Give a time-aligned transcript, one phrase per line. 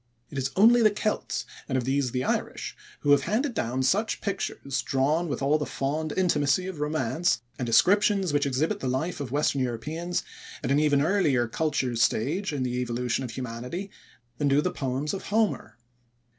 [0.31, 4.19] It is only the Celts, and of these the Irish, who have handed down such
[4.19, 9.19] pictures drawn with all the fond intimacy of romance, and descriptions which exhibit the life
[9.19, 10.23] of western Europeans
[10.63, 13.91] at an even earlier culture stage in the evolution of humanity
[14.39, 15.77] than do the poems of Homer.